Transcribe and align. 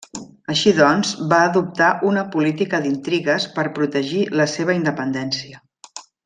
Així 0.51 0.71
doncs 0.77 1.11
va 1.33 1.41
adoptar 1.49 1.89
una 2.11 2.23
política 2.37 2.79
d'intrigues 2.87 3.47
per 3.59 3.67
protegir 3.79 4.25
la 4.43 4.49
seva 4.57 4.79
independència. 4.83 5.63